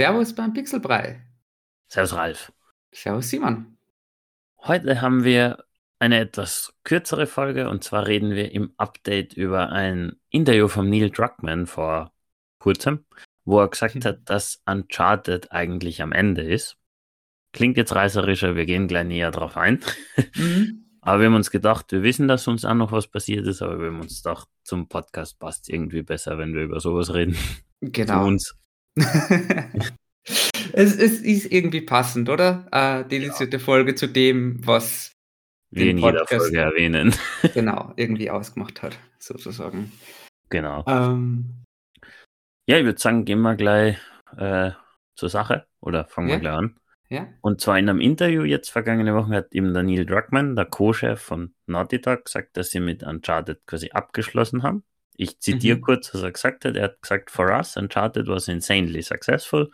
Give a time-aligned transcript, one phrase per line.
[0.00, 1.20] Servus beim Pixelbrei.
[1.88, 2.52] Servus Ralf.
[2.90, 3.76] Servus Simon.
[4.62, 5.62] Heute haben wir
[5.98, 11.10] eine etwas kürzere Folge und zwar reden wir im Update über ein Interview von Neil
[11.10, 12.14] Druckmann vor
[12.58, 13.04] kurzem,
[13.44, 14.04] wo er gesagt Mhm.
[14.04, 16.78] hat, dass Uncharted eigentlich am Ende ist.
[17.52, 19.80] Klingt jetzt reißerischer, wir gehen gleich näher drauf ein.
[20.34, 20.86] Mhm.
[21.02, 23.78] Aber wir haben uns gedacht, wir wissen, dass uns auch noch was passiert ist, aber
[23.78, 27.34] wir haben uns gedacht, zum Podcast passt irgendwie besser, wenn wir über sowas reden.
[27.34, 28.26] Zu Genau.
[28.26, 28.54] uns.
[30.72, 32.66] es, es ist irgendwie passend, oder?
[32.72, 35.12] Äh, dedizierte Folge zu dem, was
[35.70, 37.14] Wir in jeder Folge erwähnen.
[37.54, 39.92] genau irgendwie ausgemacht hat, sozusagen.
[40.48, 40.84] genau.
[40.86, 41.64] Ähm,
[42.66, 43.96] Ja, ich würde sagen, gehen wir gleich
[44.36, 44.70] äh,
[45.16, 46.34] zur Sache oder fangen Ja.
[46.36, 46.76] wir gleich an.
[47.08, 47.28] ja.
[47.40, 51.20] Und zwar in einem Interview jetzt vergangene Woche hat eben der Neil Druckmann, der Co-Chef
[51.20, 54.84] von Naughty Dog, gesagt, dass sie mit Uncharted quasi abgeschlossen haben.
[55.16, 55.82] Ich zitiere Mhm.
[55.82, 56.76] kurz, was er gesagt hat.
[56.76, 59.70] Er hat gesagt, for us, Uncharted was insanely successful.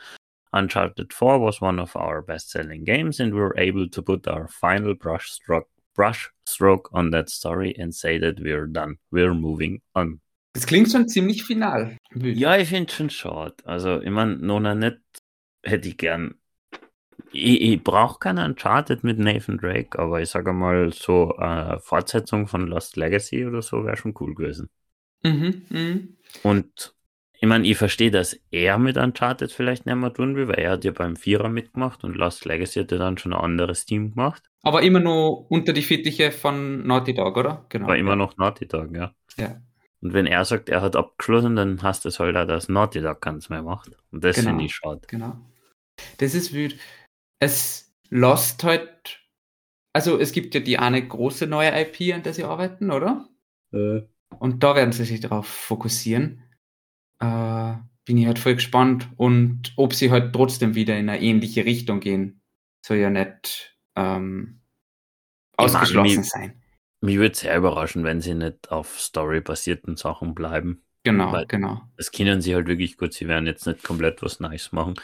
[0.53, 4.49] Uncharted 4 was one of our best-selling games and we were able to put our
[4.49, 8.97] final brush stroke, brush stroke on that story and say that we're done.
[9.11, 10.21] We're moving on.
[10.55, 11.99] Das klingt schon ziemlich final.
[12.15, 13.57] Ja, ich finde schon schade.
[13.65, 14.99] Also, ich meine, Nona nicht
[15.63, 16.37] hätte ich gern.
[17.31, 22.47] Ich, ich brauche keine Uncharted mit Nathan Drake, aber ich sage mal, so äh, Fortsetzung
[22.47, 24.71] von Lost Legacy oder so wäre schon cool gewesen.
[25.23, 26.17] Mhm, mhm.
[26.43, 26.96] Und
[27.41, 30.73] ich meine, ich verstehe, dass er mit Uncharted vielleicht nicht mehr tun will, weil er
[30.73, 34.11] hat ja beim Vierer mitgemacht und Lost Legacy hat ja dann schon ein anderes Team
[34.11, 34.43] gemacht.
[34.63, 37.67] Aber immer nur unter die Fittiche von Naughty Dog, oder?
[37.69, 37.89] Genau.
[37.89, 39.13] War immer noch Naughty Dog, ja.
[39.37, 39.61] Ja.
[40.01, 43.21] Und wenn er sagt, er hat abgeschlossen, dann heißt es halt auch, dass Naughty Dog
[43.21, 43.91] keins mehr macht.
[44.11, 44.51] Und das Genau.
[44.51, 45.01] finde ich schade.
[45.07, 45.37] Genau.
[46.19, 46.79] Das ist wüt.
[47.39, 49.21] Es lost halt.
[49.93, 53.29] Also es gibt ja die eine große neue IP, an der sie arbeiten, oder?
[54.39, 56.43] Und da werden sie sich darauf fokussieren.
[57.21, 59.09] Äh, bin ich halt voll gespannt.
[59.17, 62.41] Und ob sie halt trotzdem wieder in eine ähnliche Richtung gehen,
[62.85, 64.61] soll ja nicht ähm,
[65.53, 66.63] Ich mein, ausgeschlossen sein.
[67.01, 70.83] Mich würde sehr überraschen, wenn sie nicht auf storybasierten Sachen bleiben.
[71.05, 71.83] Genau, weil- genau.
[71.97, 73.13] Das können sie halt wirklich gut.
[73.13, 74.95] Sie werden jetzt nicht komplett was Nice machen.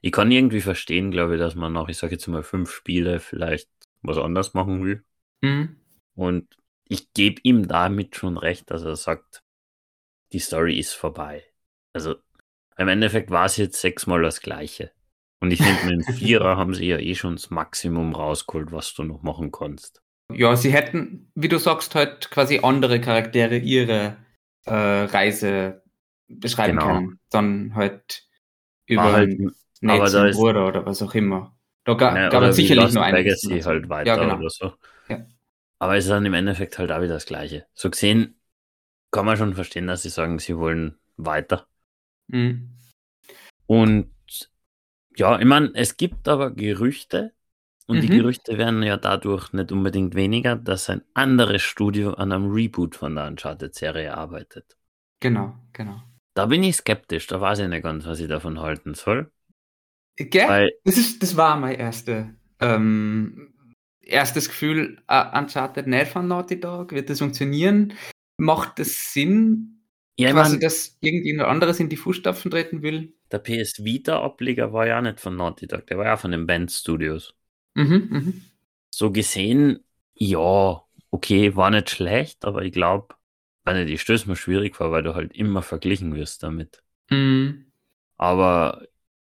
[0.00, 3.20] Ich kann irgendwie verstehen, glaube ich, dass man nach, ich sage jetzt mal, fünf Spiele
[3.20, 3.68] vielleicht
[4.02, 5.04] was anderes machen will.
[5.42, 5.76] Mhm.
[6.14, 6.56] Und
[6.88, 9.42] ich gebe ihm damit schon recht, dass er sagt,
[10.32, 11.44] die Story ist vorbei.
[11.92, 12.16] Also
[12.76, 14.90] im Endeffekt war es jetzt sechsmal das Gleiche.
[15.40, 18.92] Und ich finde, mit dem Vierer haben sie ja eh schon das Maximum rausgeholt, was
[18.94, 20.02] du noch machen kannst.
[20.32, 24.16] Ja, sie hätten, wie du sagst, halt quasi andere Charaktere ihre
[24.66, 25.82] äh, Reise
[26.28, 26.92] beschreiben Genau.
[26.94, 27.20] können.
[27.30, 28.28] Dann halt
[28.86, 31.56] über halt, ist- Bruder oder was auch immer.
[31.84, 33.16] Da ga, Ja, gab es sicherlich Lost nur einen.
[33.16, 34.38] Legacy halt weiter Ja, genau.
[34.38, 34.74] oder so.
[35.08, 35.26] Ja.
[35.78, 37.66] Aber es ist dann im Endeffekt halt auch wieder das Gleiche.
[37.72, 38.38] So gesehen
[39.10, 41.66] kann man schon verstehen, dass sie sagen, sie wollen weiter.
[42.30, 42.70] Mhm.
[43.66, 44.10] Und
[45.16, 47.32] ja, ich meine, es gibt aber Gerüchte
[47.86, 48.18] und die Mhm.
[48.18, 53.14] Gerüchte werden ja dadurch nicht unbedingt weniger, dass ein anderes Studio an einem Reboot von
[53.16, 54.76] der Uncharted-Serie arbeitet.
[55.20, 56.00] Genau, genau.
[56.34, 59.30] Da bin ich skeptisch, da weiß ich nicht ganz, was ich davon halten soll.
[60.16, 60.48] Gell?
[60.48, 63.52] Weil, Das, ist, das war mein erste, ähm,
[64.00, 66.92] erstes Gefühl, uh, Uncharted nicht von Naughty Dog.
[66.92, 67.94] Wird das funktionieren?
[68.38, 69.79] Macht es Sinn,
[70.20, 73.12] ja, quasi, mein, dass irgendjemand anderes in die Fußstapfen treten will?
[73.30, 76.70] der PS Vita-Ableger war ja nicht von Naughty Dog, der war ja von den Band
[76.70, 77.34] Studios.
[77.74, 78.42] Mhm, mhm.
[78.90, 83.14] So gesehen, ja, okay, war nicht schlecht, aber ich glaube,
[83.64, 86.82] also die stößt mir schwierig vor, weil du halt immer verglichen wirst damit.
[87.10, 87.66] Mhm.
[88.16, 88.86] Aber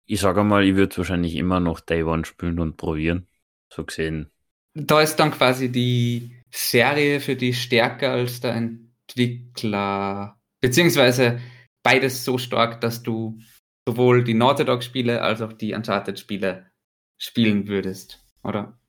[0.06, 3.28] ich sage mal, ich würde wahrscheinlich immer noch Day One spielen und probieren.
[3.72, 4.32] So gesehen.
[4.74, 11.40] Da ist dann quasi die Serie für die stärker als der Entwickler, beziehungsweise
[11.84, 13.40] beides so stark, dass du
[13.88, 16.70] sowohl die Naughty Dog Spiele als auch die Uncharted Spiele
[17.18, 18.80] spielen würdest, oder?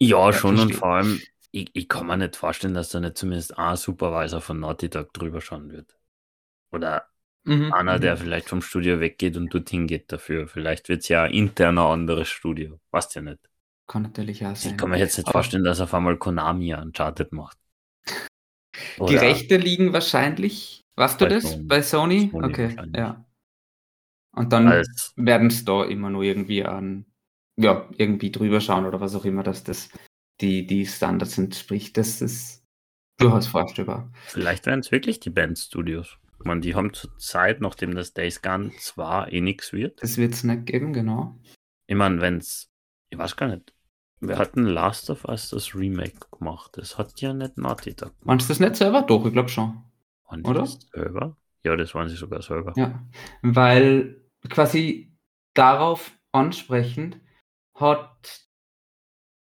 [0.00, 1.20] Ja, Ja, schon und vor allem,
[1.52, 5.12] ich, ich kann mir nicht vorstellen, dass da nicht zumindest ein Supervisor von Naughty Dog
[5.12, 5.96] drüber schauen wird.
[6.72, 7.06] Oder
[7.44, 8.20] Mhm, einer, der mhm.
[8.20, 10.46] vielleicht vom Studio weggeht und dorthin geht dafür.
[10.46, 12.78] Vielleicht wird es ja ein interner anderes Studio.
[12.90, 13.38] Weißt ja nicht.
[13.88, 14.72] Kann natürlich auch sein.
[14.72, 17.56] Ich kann mir jetzt nicht Aber- vorstellen, dass auf einmal Konami Uncharted macht.
[18.98, 21.42] Die Oder- Rechte liegen wahrscheinlich, weißt du Bei das?
[21.42, 21.64] Sony.
[21.64, 22.30] Bei Sony?
[22.30, 23.24] Sony okay, ja.
[24.32, 27.06] Und dann als werden es da immer nur irgendwie an,
[27.56, 29.90] ja, irgendwie drüber schauen oder was auch immer, dass das
[30.40, 31.96] die, die Standards entspricht.
[31.96, 32.64] Das ist
[33.18, 34.10] durchaus vorstellbar.
[34.26, 36.16] Vielleicht wären es wirklich die Band Studios.
[36.42, 40.02] Man, die haben zur Zeit, nachdem das Days Gone zwar eh nix wird.
[40.02, 41.38] Das wird es nicht geben, genau.
[41.86, 42.70] Ich meine, wenn's,
[43.10, 43.74] ich weiß gar nicht,
[44.20, 46.72] wir hatten Last of Us das Remake gemacht.
[46.76, 48.26] Das hat ja nicht Naughty Dog gemacht.
[48.26, 49.02] Meinst du das nicht selber?
[49.02, 49.82] Doch, ich glaube schon.
[50.30, 50.60] Waren oder?
[50.60, 51.36] das selber?
[51.64, 52.72] Ja, das waren sie sogar selber.
[52.76, 53.06] Ja.
[53.42, 55.12] Weil quasi
[55.54, 57.20] darauf ansprechend
[57.74, 58.46] hat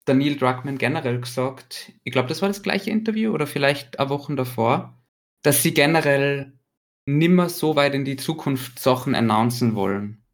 [0.07, 4.09] der Neil Druckmann generell gesagt, ich glaube, das war das gleiche Interview oder vielleicht eine
[4.09, 4.99] Woche davor,
[5.43, 6.59] dass sie generell
[7.07, 10.25] nimmer so weit in die Zukunft Sachen announcen wollen.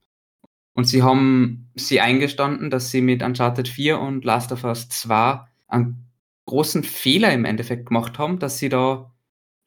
[0.75, 5.47] Und sie haben sie eingestanden, dass sie mit Uncharted 4 und Last of Us 2
[5.69, 6.11] einen
[6.47, 9.13] großen Fehler im Endeffekt gemacht haben, dass sie da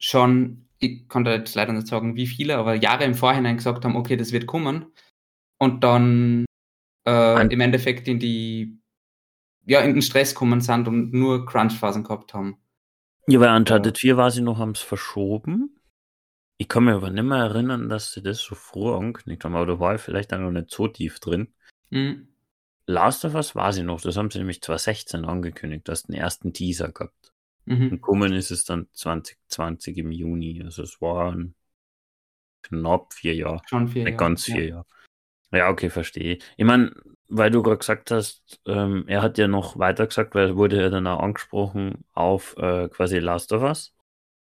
[0.00, 3.84] schon, ich kann da jetzt leider nicht sagen, wie viele, aber Jahre im Vorhinein gesagt
[3.84, 4.86] haben, okay, das wird kommen.
[5.58, 6.46] Und dann
[7.06, 8.80] äh, im Endeffekt in die,
[9.66, 12.56] ja, in den Stress kommen sind und nur Crunch-Phasen gehabt haben.
[13.26, 15.76] Ja, bei Uncharted 4 war sie noch, haben es verschoben.
[16.56, 19.66] Ich kann mir aber nicht mehr erinnern, dass sie das so früh angekündigt haben, aber
[19.66, 21.54] da war ich vielleicht auch noch nicht so tief drin.
[21.90, 22.28] Mhm.
[22.86, 26.16] Last of Us war sie noch, das haben sie nämlich 2016 angekündigt, du hast den
[26.16, 27.32] ersten Teaser gehabt.
[27.70, 27.92] Mhm.
[27.92, 31.54] Und kommen ist es dann 2020 im Juni, also es waren
[32.62, 33.62] knapp vier Jahre.
[33.68, 34.16] Schon vier Jahre.
[34.16, 34.68] ganz vier ja.
[34.70, 34.86] Jahre.
[35.52, 36.38] Ja, okay, verstehe.
[36.56, 36.92] Ich meine,
[37.28, 40.80] weil du gerade gesagt hast, ähm, er hat ja noch weiter gesagt, weil er wurde
[40.80, 43.94] ja dann auch angesprochen auf äh, quasi Last of Us.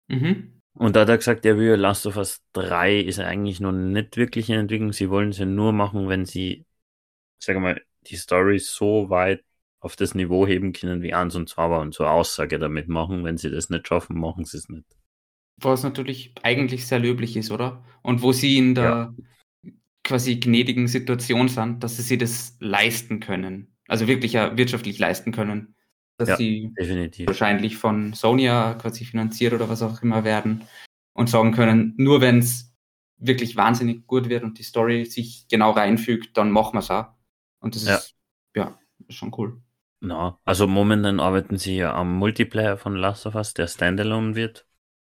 [0.07, 0.61] Mhm.
[0.73, 4.15] Und da hat er gesagt, er will Last of Us 3 ist eigentlich noch nicht
[4.15, 4.93] wirklich in Entwicklung.
[4.93, 6.65] Sie wollen es ja nur machen, wenn sie,
[7.37, 9.43] sag mal, die Story so weit
[9.79, 13.23] auf das Niveau heben können wie 1 und 2 war und so Aussage damit machen.
[13.23, 14.85] Wenn sie das nicht schaffen, machen sie es nicht.
[15.61, 17.83] Was natürlich eigentlich sehr löblich ist, oder?
[18.01, 19.13] Und wo sie in der ja
[20.09, 23.77] quasi gnädigen Situation sind, dass sie sich das leisten können.
[23.87, 25.75] Also wirklich ja wirtschaftlich leisten können.
[26.17, 27.27] Dass ja, sie definitiv.
[27.27, 30.63] wahrscheinlich von Sony quasi finanziert oder was auch immer werden
[31.13, 32.75] und sagen können, nur wenn es
[33.17, 37.09] wirklich wahnsinnig gut wird und die Story sich genau reinfügt, dann machen wir es auch.
[37.59, 37.95] Und das ja.
[37.95, 38.15] ist
[38.55, 38.77] ja
[39.09, 39.61] schon cool.
[40.01, 44.65] Na, also momentan arbeiten sie ja am Multiplayer von Last of Us, der Standalone wird.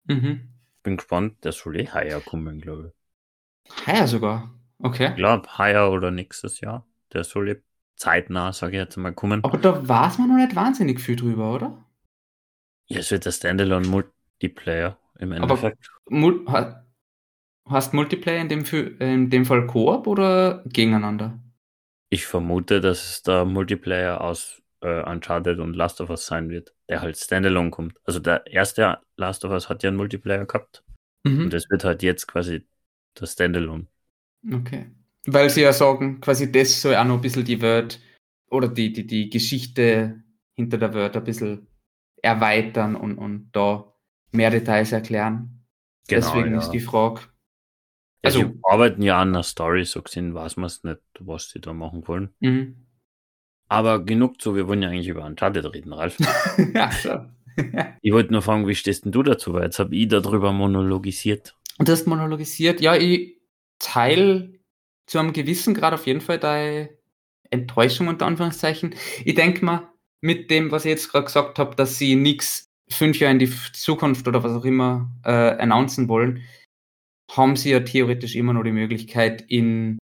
[0.05, 0.49] Mhm.
[0.83, 3.87] Bin gespannt, der soll eh heuer kommen, glaube ich.
[3.87, 4.53] Heuer sogar?
[4.79, 5.09] Okay.
[5.09, 6.85] Ich glaube, heuer oder nächstes Jahr.
[7.13, 7.63] Der soll
[7.95, 9.43] zeitnah, sage ich jetzt mal, kommen.
[9.43, 11.85] Aber da weiß man noch nicht wahnsinnig viel drüber, oder?
[12.87, 15.89] Ja, es wird der Standalone Multiplayer im Endeffekt.
[16.07, 16.45] Aber Mul
[17.65, 18.65] hast Multiplayer in dem,
[18.99, 21.39] in dem Fall Koop oder gegeneinander?
[22.09, 26.73] Ich vermute, dass es da Multiplayer aus äh, Uncharted und Last of Us sein wird,
[26.89, 27.99] der halt Standalone kommt.
[28.03, 30.83] Also der erste Last of Us hat ja einen Multiplayer gehabt.
[31.23, 31.43] Mhm.
[31.43, 32.65] Und das wird halt jetzt quasi
[33.15, 33.87] das Standalone.
[34.51, 34.91] Okay.
[35.25, 37.99] Weil sie ja sagen, quasi das soll auch noch ein bisschen die Welt
[38.49, 40.21] oder die, die, die Geschichte
[40.55, 41.67] hinter der Welt ein bisschen
[42.21, 43.93] erweitern und, und da
[44.31, 45.65] mehr Details erklären.
[46.07, 46.59] Genau, Deswegen ja.
[46.59, 47.21] ist die Frage.
[48.21, 51.49] Also, ja, sie arbeiten ja an der Story, so gesehen weiß man es nicht, was
[51.49, 52.33] sie da machen wollen.
[52.39, 52.82] Mhm.
[53.69, 56.17] Aber genug zu, wir wollen ja eigentlich über Uncharted reden, Ralf.
[56.73, 57.25] ja, so.
[58.01, 59.53] ich wollte nur fragen, wie stehst denn du dazu?
[59.53, 61.55] Weil jetzt habe ich darüber monologisiert.
[61.77, 63.37] Und du hast monologisiert, ja, ich
[63.79, 64.59] Teil
[65.07, 66.89] zu einem gewissen Grad auf jeden Fall deine
[67.49, 68.95] Enttäuschung unter Anführungszeichen.
[69.25, 69.89] Ich denke mal,
[70.21, 73.51] mit dem, was ich jetzt gerade gesagt habe, dass sie nichts fünf Jahre in die
[73.73, 76.43] Zukunft oder was auch immer äh, announcen wollen,
[77.31, 79.97] haben sie ja theoretisch immer noch die Möglichkeit, in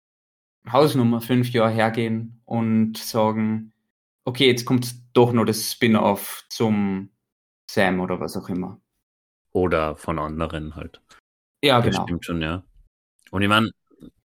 [0.70, 3.72] Hausnummer fünf Jahre hergehen und sagen,
[4.24, 7.10] okay, jetzt kommt doch noch das Spin-off zum
[7.70, 8.80] Sam oder was auch immer.
[9.52, 11.00] Oder von anderen halt.
[11.62, 12.04] Ja, das genau.
[12.04, 12.64] Stimmt schon, ja.
[13.30, 13.70] Und ich meine,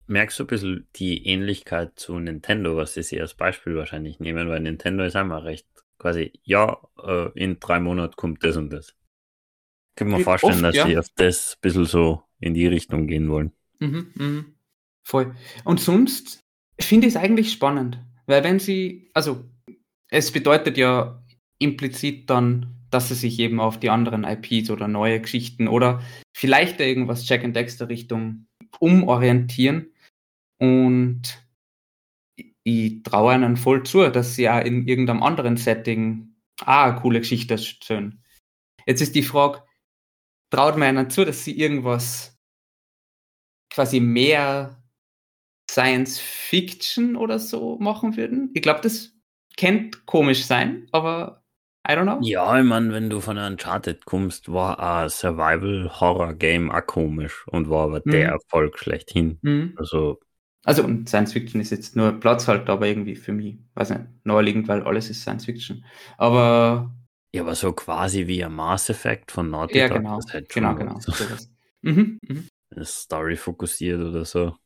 [0.06, 4.60] merkst du ein bisschen die Ähnlichkeit zu Nintendo, was sie als Beispiel wahrscheinlich nehmen, weil
[4.60, 5.66] Nintendo ist einmal recht
[5.98, 8.94] quasi, ja, äh, in drei Monaten kommt das und das.
[9.96, 10.86] Kann mir vorstellen, Oft, dass ja.
[10.86, 13.52] sie auf das ein bisschen so in die Richtung gehen wollen.
[13.80, 14.54] Mhm, mhm.
[15.08, 15.34] Voll.
[15.64, 16.40] Und sonst
[16.78, 19.48] finde ich es eigentlich spannend, weil wenn sie, also
[20.10, 21.24] es bedeutet ja
[21.58, 26.02] implizit dann, dass sie sich eben auf die anderen IPs oder neue Geschichten oder
[26.36, 28.48] vielleicht irgendwas Jack and Dexter Richtung
[28.80, 29.94] umorientieren.
[30.58, 31.22] Und
[32.62, 36.34] ich traue ihnen voll zu, dass sie ja in irgendeinem anderen Setting
[36.64, 38.22] eine coole Geschichte erzählen.
[38.86, 39.62] Jetzt ist die Frage,
[40.50, 42.38] traut man ihnen zu, dass sie irgendwas
[43.70, 44.77] quasi mehr
[45.70, 48.50] Science Fiction oder so machen würden?
[48.54, 49.12] Ich glaube, das
[49.58, 51.42] könnte komisch sein, aber
[51.88, 52.18] I don't know.
[52.20, 57.84] Ja, ich meine, wenn du von Uncharted kommst, war ein Survival-Horror-Game auch komisch und war
[57.84, 58.10] aber mhm.
[58.10, 59.38] der Erfolg schlechthin.
[59.42, 59.74] Mhm.
[59.76, 60.20] Also,
[60.64, 64.02] also, und Science Fiction ist jetzt nur Platz halt, aber irgendwie für mich, weiß nicht,
[64.24, 65.84] naheliegend, weil alles ist Science Fiction.
[66.18, 66.94] Aber.
[67.32, 70.16] Ja, aber so quasi wie ein Mass Effect von Naughty Ja, genau.
[70.16, 70.98] Das halt genau, genau.
[71.00, 71.12] So.
[71.82, 72.48] mhm, mhm.
[72.84, 74.56] Story fokussiert oder so.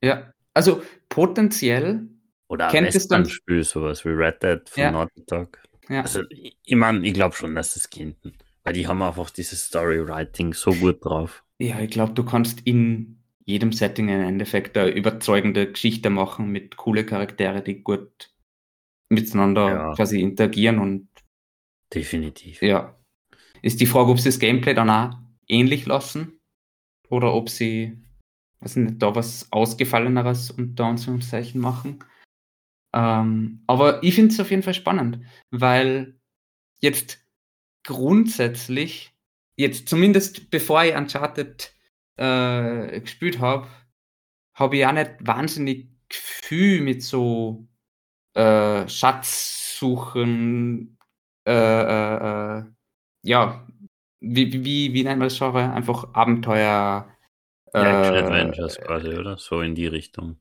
[0.00, 2.08] Ja, also potenziell.
[2.48, 4.90] Oder ein Western-Spiel, sowas wie Red Dead von ja.
[4.90, 5.62] Naughty Dog.
[5.88, 6.02] Ja.
[6.02, 8.16] Also, ich meine, ich glaube schon, dass das Kind,
[8.64, 11.44] weil die haben einfach dieses Storywriting so gut drauf.
[11.58, 16.76] Ja, ich glaube, du kannst in jedem Setting im Endeffekt eine überzeugende Geschichte machen mit
[16.76, 18.30] coole Charaktere, die gut
[19.10, 19.94] miteinander ja.
[19.94, 21.08] quasi interagieren und
[21.94, 22.62] definitiv.
[22.62, 22.98] Ja.
[23.62, 26.40] Ist die Frage, ob sie das Gameplay dann auch ähnlich lassen
[27.08, 27.96] oder ob sie
[28.60, 32.04] weiß nicht, da was Ausgefalleneres unter Anführungszeichen machen.
[32.94, 36.18] Ähm, aber ich finde es auf jeden Fall spannend, weil
[36.80, 37.24] jetzt
[37.84, 39.14] grundsätzlich,
[39.56, 41.72] jetzt zumindest bevor ich Uncharted
[42.16, 43.68] äh, gespielt habe,
[44.54, 47.68] habe ich auch nicht wahnsinnig viel mit so
[48.34, 50.18] äh, Schatzsuchen,
[51.46, 52.64] äh, äh, äh
[53.22, 53.66] ja,
[54.20, 55.72] wie, wie, wie nennt man das Genre?
[55.72, 57.08] Einfach Abenteuer.
[57.74, 59.36] Äh, Action Adventures quasi, oder?
[59.38, 60.36] So in die Richtung.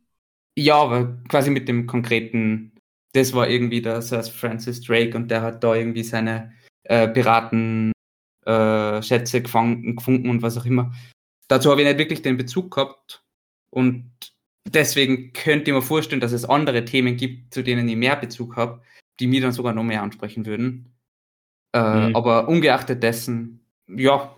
[0.58, 2.74] Ja, aber quasi mit dem konkreten,
[3.14, 6.54] das war irgendwie der Sir Francis Drake und der hat da irgendwie seine
[6.84, 7.92] äh, Piraten
[8.46, 10.94] äh, Schätze gefangen, gefunden und was auch immer.
[11.48, 13.24] Dazu habe ich nicht wirklich den Bezug gehabt
[13.70, 14.12] und
[14.68, 18.56] deswegen könnte ich mir vorstellen, dass es andere Themen gibt, zu denen ich mehr Bezug
[18.56, 18.82] habe,
[19.20, 20.94] die mir dann sogar noch mehr ansprechen würden.
[21.74, 22.16] Äh, mhm.
[22.16, 24.36] Aber ungeachtet dessen, ja,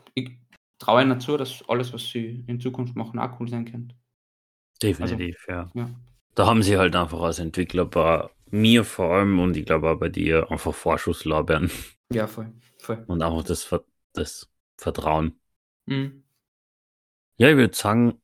[0.80, 3.96] traue ihnen zu, dass alles, was sie in Zukunft machen, auch cool sein könnte.
[4.82, 5.82] Definitiv, also, ja.
[5.82, 5.90] ja.
[6.36, 10.00] Da haben sie halt einfach als Entwickler bei mir vor allem und ich glaube auch
[10.00, 11.70] bei dir einfach Vorschusslorbeeren.
[12.12, 12.52] Ja, voll.
[12.80, 13.04] voll.
[13.08, 13.84] Und auch das, Ver
[14.14, 15.40] das Vertrauen.
[15.86, 16.24] Mhm.
[17.38, 18.20] Ja, ich würde sagen,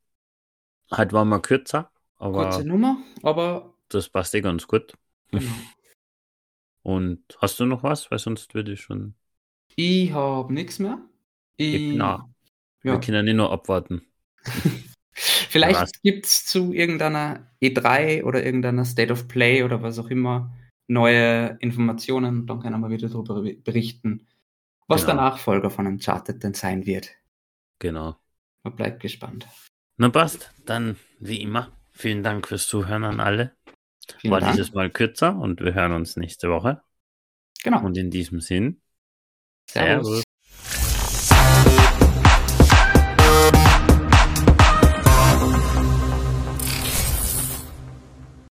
[0.90, 1.90] heute war mal kürzer.
[2.16, 3.74] Aber Kurze Nummer, aber.
[3.88, 4.94] Das passt eh ganz gut.
[5.30, 5.44] Genau.
[6.82, 8.10] Und hast du noch was?
[8.10, 9.14] Weil sonst würde ich schon.
[9.74, 10.98] Ich habe nichts mehr.
[11.56, 12.28] Ich, na,
[12.86, 12.92] ja.
[12.92, 14.02] Wir können ja nicht nur abwarten.
[15.12, 20.54] Vielleicht gibt es zu irgendeiner E3 oder irgendeiner State of Play oder was auch immer
[20.88, 22.46] neue Informationen.
[22.46, 24.26] Dann können wir wieder darüber berichten,
[24.88, 25.14] was genau.
[25.14, 27.10] der Nachfolger von einem Charted denn sein wird.
[27.78, 28.16] Genau.
[28.62, 29.46] Man bleibt gespannt.
[29.96, 30.52] Na passt.
[30.66, 31.72] Dann wie immer.
[31.92, 33.56] Vielen Dank fürs Zuhören an alle.
[34.18, 34.52] Vielen War Dank.
[34.52, 36.82] dieses Mal kürzer und wir hören uns nächste Woche.
[37.62, 37.82] Genau.
[37.82, 38.82] Und in diesem Sinn.
[39.70, 40.06] Servus.
[40.06, 40.25] Servus.